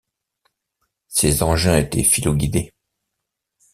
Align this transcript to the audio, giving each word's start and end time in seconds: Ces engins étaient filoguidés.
Ces 1.09 1.43
engins 1.43 1.77
étaient 1.77 2.01
filoguidés. 2.01 2.73